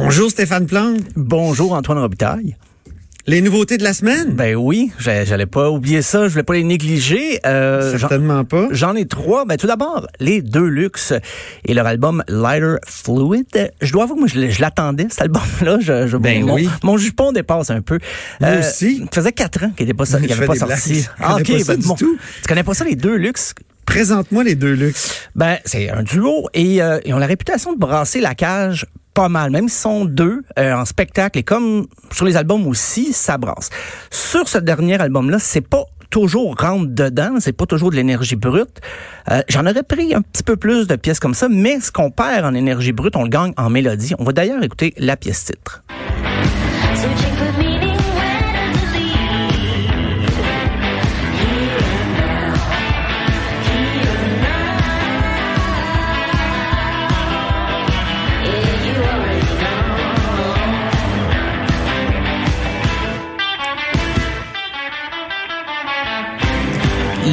[0.00, 1.00] Bonjour Stéphane Plante.
[1.16, 2.56] Bonjour Antoine Robitaille.
[3.26, 4.30] Les nouveautés de la semaine?
[4.30, 7.40] Ben oui, j'allais pas oublier ça, je voulais pas les négliger.
[7.44, 8.68] Euh, Certainement pas.
[8.70, 9.44] J'en ai trois.
[9.44, 11.12] Ben tout d'abord, les deux luxe
[11.64, 13.72] et leur album Lighter Fluid.
[13.82, 15.78] Je dois avouer, moi je, l'attendais cet album-là.
[15.80, 16.68] Je, ben mon, oui.
[16.84, 17.98] mon jupon dépasse un peu.
[18.40, 18.98] Moi euh, aussi.
[19.12, 21.06] Ça faisait quatre ans qu'il n'était pas, ça, avait pas sorti.
[21.18, 22.16] Ah ok, pas ben, bon, tout.
[22.40, 23.52] tu connais pas ça les deux luxe?
[23.84, 25.28] Présente-moi les deux luxe.
[25.34, 28.86] Ben c'est un duo et euh, ils ont la réputation de brasser la cage
[29.18, 29.50] pas mal.
[29.50, 33.68] Même s'ils sont deux euh, en spectacle et comme sur les albums aussi, ça brasse.
[34.12, 38.80] Sur ce dernier album-là, c'est pas toujours rentre dedans, c'est pas toujours de l'énergie brute.
[39.32, 42.12] Euh, J'en aurais pris un petit peu plus de pièces comme ça, mais ce qu'on
[42.12, 44.14] perd en énergie brute, on le gagne en mélodie.
[44.20, 45.82] On va d'ailleurs écouter la pièce titre.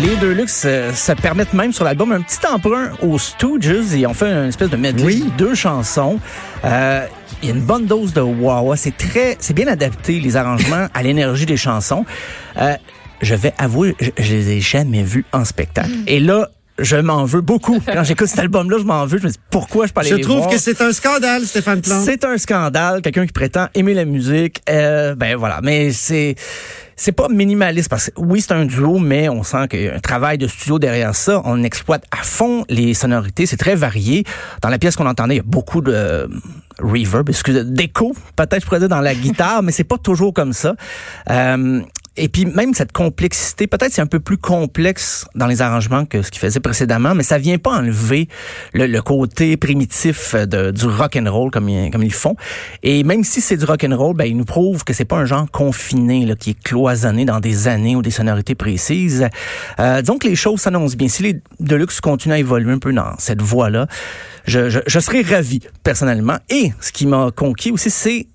[0.02, 4.06] Les deux luxe euh, se permettent même sur l'album un petit emprunt aux Stooges et
[4.06, 5.32] on fait une espèce de medley, oui.
[5.38, 6.20] deux chansons.
[6.64, 7.06] Euh,
[7.42, 10.88] il y a une bonne dose de wah C'est très, c'est bien adapté les arrangements
[10.94, 12.06] à l'énergie des chansons.
[12.58, 12.76] Euh,
[13.22, 15.92] je vais avouer, je, je, les ai jamais vus en spectacle.
[16.08, 16.50] Et là,
[16.80, 17.80] je m'en veux beaucoup.
[17.86, 19.18] Quand j'écoute cet album-là, je m'en veux.
[19.18, 22.04] Je me dis pourquoi je parlais Je trouve que c'est un scandale, Stéphane Plante.
[22.04, 23.02] C'est un scandale.
[23.02, 24.62] Quelqu'un qui prétend aimer la musique.
[24.70, 25.62] Euh, ben voilà.
[25.64, 26.36] Mais c'est
[26.96, 29.96] c'est pas minimaliste parce que oui, c'est un duo, mais on sent qu'il y a
[29.96, 31.42] un travail de studio derrière ça.
[31.46, 33.46] On exploite à fond les sonorités.
[33.46, 34.24] C'est très varié.
[34.62, 36.30] Dans la pièce qu'on entendait, il y a beaucoup de
[36.80, 40.54] reverb, excusez, d'écho, peut-être je pourrais dire dans la guitare, mais c'est pas toujours comme
[40.54, 40.76] ça.
[41.30, 41.82] Euh,
[42.18, 46.22] et puis même cette complexité, peut-être c'est un peu plus complexe dans les arrangements que
[46.22, 48.28] ce qu'il faisait précédemment, mais ça vient pas enlever
[48.74, 52.36] le, le côté primitif de, du rock and roll comme comme ils font.
[52.84, 55.18] Et même si c'est du rock and roll, ben ils nous prouvent que c'est pas
[55.18, 59.28] un genre confiné là, qui est cloisonné dans des années ou des sonorités précises.
[59.80, 61.08] Euh, donc les choses s'annoncent bien.
[61.08, 63.88] Si les Deluxe continuent à évoluer un peu dans cette voie-là,
[64.46, 66.38] je, je, je serais ravi personnellement.
[66.50, 68.28] Et ce qui m'a conquis aussi, c'est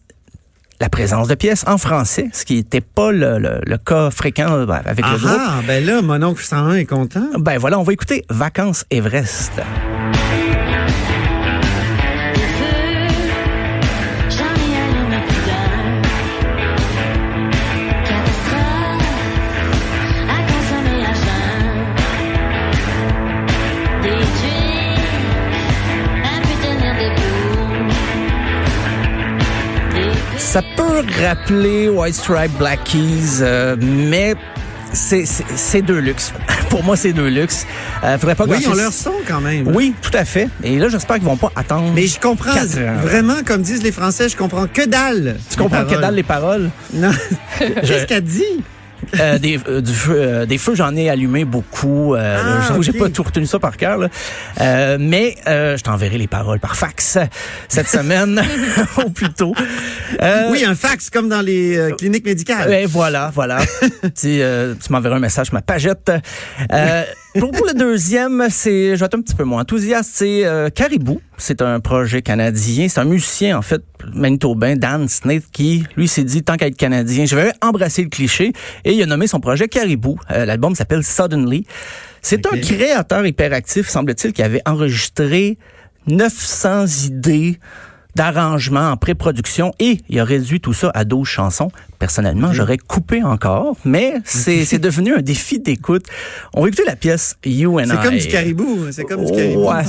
[0.81, 4.51] la présence de pièces en français, ce qui n'était pas le, le, le, cas fréquent
[4.51, 5.39] euh, avec ah le groupe.
[5.39, 7.27] Ah, ben là, mon oncle 101 est content.
[7.39, 9.53] Ben voilà, on va écouter Vacances Everest.
[31.09, 34.35] Rappeler White Stripe Black Keys, euh, mais
[34.93, 36.33] c'est deux luxe.
[36.71, 37.67] Pour moi, c'est deux luxe.
[38.05, 39.69] Euh, faudrait pas oui, on leur son quand même.
[39.75, 40.49] Oui, tout à fait.
[40.63, 41.93] Et là, j'espère qu'ils vont pas attendre.
[41.95, 42.53] Mais je comprends
[43.03, 45.37] vraiment, comme disent les Français, je comprends que dalle.
[45.51, 46.71] Tu comprends que dalle les paroles?
[46.93, 47.13] Non.
[47.59, 48.63] Qu'est-ce qu'elle dit?
[49.19, 52.15] Euh, des, euh, du feu, euh, des feux, j'en ai allumé beaucoup.
[52.15, 53.99] Euh, ah, J'ai pas tout retenu ça par cœur.
[54.59, 57.19] mais je t'enverrai les paroles par fax
[57.69, 58.43] cette semaine
[59.05, 59.55] ou plus tôt.
[60.51, 62.73] oui, un fax comme dans les cliniques médicales.
[62.73, 63.59] Et voilà, voilà.
[64.03, 64.41] tu
[64.83, 66.11] tu m'enverras un message sur ma pagette.
[67.39, 71.21] Pour, pour, le deuxième, c'est, je vais être un petit peu moins enthousiaste, c'est Caribou.
[71.37, 72.89] C'est un projet canadien.
[72.89, 73.83] C'est un musicien, en fait,
[74.13, 78.09] manitobain, Dan Smith, qui, lui, s'est dit, tant qu'à être canadien, je vais embrasser le
[78.09, 78.53] cliché.
[78.85, 80.19] Et il a nommé son projet Caribou.
[80.31, 81.67] Euh, L'album s'appelle Suddenly.
[82.23, 85.57] C'est un créateur hyperactif, semble-t-il, qui avait enregistré
[86.07, 87.59] 900 idées
[88.15, 91.71] d'arrangements en pré-production et il a réduit tout ça à 12 chansons.
[91.99, 96.07] Personnellement, j'aurais coupé encore, mais c'est devenu un défi d'écoute.
[96.55, 97.89] On va écouter la pièce You and I.
[97.89, 99.85] C'est comme du caribou, c'est comme du caribou, ouais.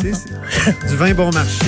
[0.90, 1.66] du vin bon marché.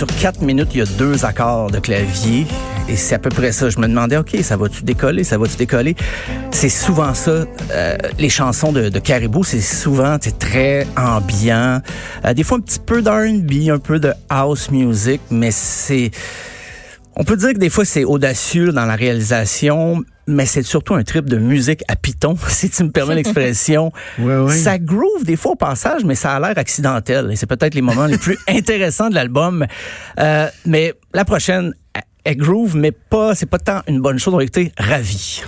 [0.00, 2.46] Sur quatre minutes, il y a deux accords de clavier.
[2.88, 3.68] Et c'est à peu près ça.
[3.68, 5.24] Je me demandais, OK, ça va-tu décoller?
[5.24, 5.94] Ça va-tu décoller?
[6.52, 7.44] C'est souvent ça.
[7.72, 11.82] Euh, les chansons de, de Caribou, c'est souvent très ambiant.
[12.24, 16.10] Euh, des fois, un petit peu d'R&B, un peu de house music, mais c'est...
[17.14, 21.02] On peut dire que des fois, c'est audacieux dans la réalisation, mais c'est surtout un
[21.02, 23.92] trip de musique à piton, si tu me permets l'expression.
[24.48, 27.30] Ça groove des fois au passage, mais ça a l'air accidentel.
[27.32, 29.66] Et c'est peut-être les moments les plus intéressants de l'album.
[30.18, 31.74] Euh, mais la prochaine,
[32.24, 34.34] elle groove, mais pas, c'est pas tant une bonne chose.
[34.34, 35.42] On va écouter Ravi.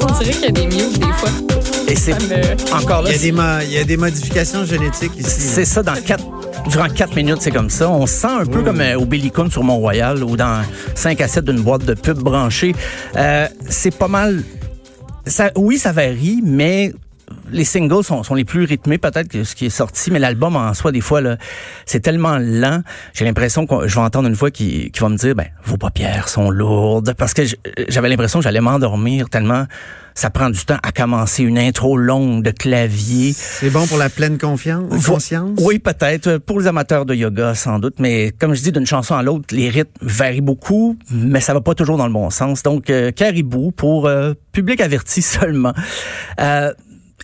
[0.00, 1.30] On dirait qu'il y a des mutes des fois.
[2.72, 5.28] Encore là, il y, a des mo- il y a des modifications génétiques ici.
[5.40, 6.24] c'est ça dans quatre
[6.68, 7.88] durant quatre minutes, c'est comme ça.
[7.88, 10.62] On se sent un peu comme euh, au Bellicum sur Mont-Royal ou dans
[10.94, 12.74] 5 à 7 d'une boîte de pub branchée.
[13.16, 14.42] Euh, c'est pas mal.
[15.26, 16.92] Ça, oui, ça varie, mais
[17.50, 20.56] les singles sont, sont les plus rythmés peut-être que ce qui est sorti, mais l'album
[20.56, 21.36] en soi, des fois, là,
[21.86, 22.82] c'est tellement lent.
[23.14, 25.76] J'ai l'impression que je vais entendre une voix qui, qui va me dire, ben, vos
[25.76, 27.42] paupières sont lourdes, parce que
[27.88, 29.66] j'avais l'impression que j'allais m'endormir tellement
[30.18, 33.32] ça prend du temps à commencer une intro longue de clavier.
[33.32, 35.56] C'est bon pour la pleine confiance, conscience?
[35.62, 36.38] Oui, peut-être.
[36.38, 38.00] Pour les amateurs de yoga, sans doute.
[38.00, 41.60] Mais comme je dis, d'une chanson à l'autre, les rythmes varient beaucoup, mais ça va
[41.60, 42.64] pas toujours dans le bon sens.
[42.64, 45.72] Donc, euh, Caribou pour euh, public averti seulement.
[46.40, 46.72] Euh,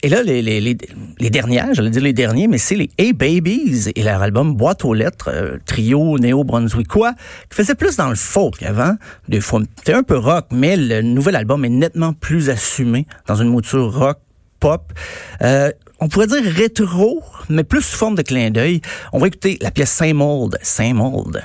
[0.04, 3.88] et là, les, les, les, dernières, j'allais dire les derniers, mais c'est les Hey Babies
[3.96, 7.14] et leur album Boîte aux lettres, euh, trio néo-brunswickois,
[7.48, 8.96] qui faisait plus dans le folk avant.
[9.28, 13.36] Des fois, c'était un peu rock, mais le nouvel album est nettement plus assumé dans
[13.36, 14.18] une mouture rock,
[14.60, 14.92] pop.
[15.40, 15.70] Euh,
[16.00, 18.82] on pourrait dire rétro, mais plus sous forme de clin d'œil.
[19.14, 21.42] On va écouter la pièce Same Old, Same Old.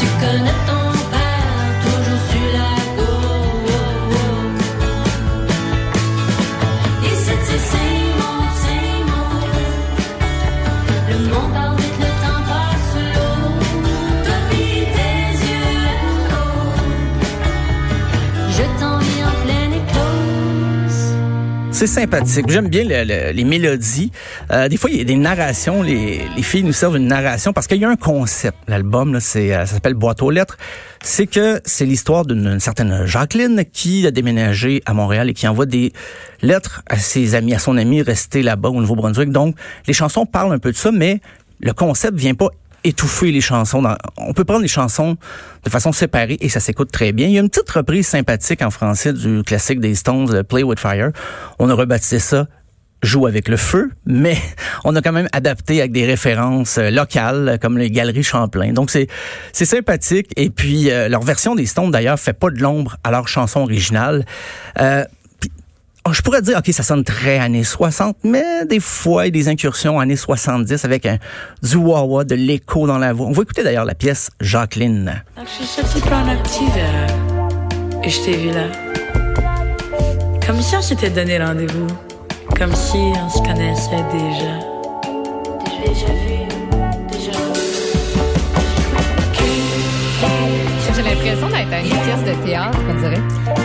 [0.00, 0.77] Tu connais ton
[21.78, 22.46] C'est sympathique.
[22.50, 24.10] J'aime bien le- le- les mélodies.
[24.50, 25.80] Euh, des fois, il y a des narrations.
[25.80, 28.58] Les, les filles nous servent une narration parce qu'il y a un concept.
[28.66, 30.58] L'album, c'est, euh, ça s'appelle Boîte aux lettres.
[31.04, 35.46] C'est que c'est l'histoire d'une une certaine Jacqueline qui a déménagé à Montréal et qui
[35.46, 35.92] envoie des
[36.42, 39.30] lettres à ses amis, à son ami resté là-bas au Nouveau-Brunswick.
[39.30, 39.54] Donc,
[39.86, 41.20] les chansons parlent un peu de ça, mais
[41.60, 42.48] le concept vient pas
[42.84, 43.82] étouffer les chansons.
[44.16, 45.16] On peut prendre les chansons
[45.64, 47.26] de façon séparée et ça s'écoute très bien.
[47.26, 50.78] Il y a une petite reprise sympathique en français du classique des Stones, Play with
[50.78, 51.10] Fire.
[51.58, 52.46] On a rebaptisé ça
[53.00, 54.36] Joue avec le feu, mais
[54.84, 58.72] on a quand même adapté avec des références euh, locales euh, comme les Galeries Champlain.
[58.72, 59.06] Donc c'est
[59.52, 63.12] c'est sympathique et puis euh, leur version des Stones d'ailleurs fait pas de l'ombre à
[63.12, 64.24] leur chanson originale.
[66.06, 69.40] Oh, je pourrais dire, OK, ça sonne très années 60, mais des fois, il y
[69.40, 71.18] a des incursions années 70 avec un,
[71.62, 73.26] du wah de l'écho dans la voix.
[73.26, 75.22] On va écouter d'ailleurs la pièce Jacqueline.
[75.36, 77.06] Donc, je suis sortie prendre un petit verre
[78.02, 78.66] et je t'ai vu là.
[80.46, 81.86] Comme si on s'était donné rendez-vous.
[82.56, 84.02] Comme si on se connaissait.
[84.12, 84.77] Déjà
[91.30, 93.20] l'impression d'être à une pièce de théâtre, on dirait.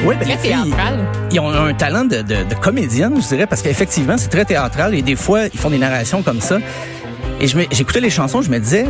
[0.05, 0.99] Oui, ben, Très théâtral.
[1.31, 4.93] ils ont un talent de, de, de comédienne, je dirais, parce qu'effectivement, c'est très théâtral
[4.95, 6.59] et des fois, ils font des narrations comme ça.
[7.41, 8.85] Et j'écoutais les chansons, je me disais,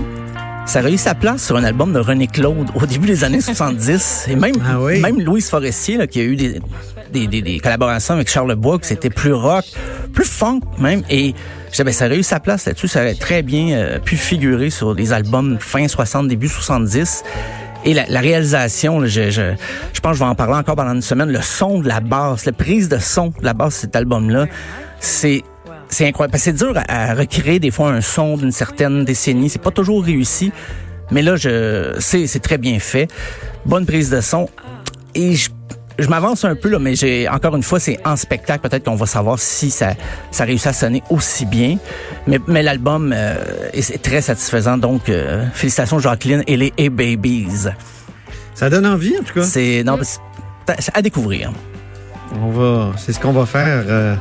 [0.65, 3.41] ça aurait eu sa place sur un album de René Claude au début des années
[3.41, 4.25] 70.
[4.29, 4.99] Et même, Ah oui?
[5.01, 6.59] même Louise Forestier, là, qui a eu des,
[7.11, 9.65] des, des, des collaborations avec Charles Bois, que c'était plus rock,
[10.13, 11.03] plus funk même.
[11.09, 11.33] Et
[11.67, 12.87] je disais, ben, ça aurait eu sa place là-dessus.
[12.87, 17.23] Ça aurait très bien euh, pu figurer sur des albums fin 60, début 70.
[17.85, 19.53] Et la, la réalisation, je, je,
[19.93, 21.99] je pense que je vais en parler encore pendant une semaine, le son de la
[21.99, 24.47] basse, la prise de son de la basse de cet album-là,
[24.99, 25.43] c'est
[25.89, 26.37] c'est incroyable.
[26.37, 29.49] C'est dur à, à recréer des fois un son d'une certaine décennie.
[29.49, 30.51] C'est pas toujours réussi.
[31.11, 33.07] Mais là, je c'est très bien fait.
[33.65, 34.49] Bonne prise de son.
[35.13, 35.49] Et je,
[35.99, 38.67] je m'avance un peu, là, mais j'ai encore une fois, c'est en spectacle.
[38.67, 39.93] Peut-être qu'on va savoir si ça,
[40.31, 41.77] ça réussit à sonner aussi bien.
[42.27, 43.35] Mais, mais l'album euh,
[43.73, 44.77] est, très satisfaisant.
[44.77, 47.67] Donc, euh, félicitations Jacqueline et les A-Babies.
[48.55, 49.43] Ça donne envie, en tout cas.
[49.43, 51.51] C'est non, mais c'est- à découvrir.
[52.41, 54.15] On va, c'est ce qu'on va faire euh,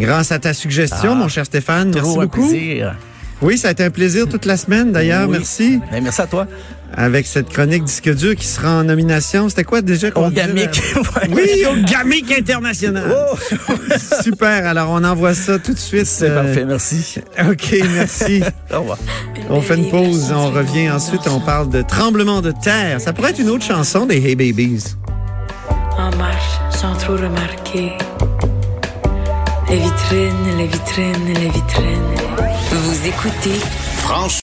[0.00, 1.16] grâce à ta suggestion, Ah.
[1.16, 1.90] mon cher Stéphane.
[1.92, 2.48] Merci beaucoup.
[2.48, 2.94] plaisir.
[3.40, 5.28] Oui, ça a été un plaisir toute la semaine, d'ailleurs.
[5.28, 5.36] Oui.
[5.38, 5.80] Merci.
[5.92, 6.46] Ben, merci à toi.
[6.94, 9.48] Avec cette chronique disque dur qui sera en nomination.
[9.48, 10.10] C'était quoi déjà?
[10.10, 10.30] qu'on?
[10.30, 10.68] Ouais.
[11.30, 13.04] Oui, au Gamic International.
[13.14, 13.36] Oh,
[14.22, 14.66] Super.
[14.66, 16.06] Alors, on envoie ça tout de suite.
[16.06, 17.16] c'est euh, parfait, merci.
[17.48, 18.42] OK, merci.
[18.72, 18.98] Au revoir.
[19.50, 23.00] On fait une pause, on revient ensuite, on parle de tremblement de terre.
[23.00, 24.96] Ça pourrait être une autre chanson des Hey Babies.
[25.96, 27.92] En marche, sans trop remarquer.
[29.68, 32.14] Les vitrines, les vitrines, les vitrines.
[32.70, 33.58] Vous écoutez